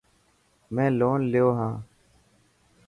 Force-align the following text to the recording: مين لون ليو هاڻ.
مين 0.73 0.91
لون 0.99 1.19
ليو 1.31 1.49
هاڻ. 1.59 1.73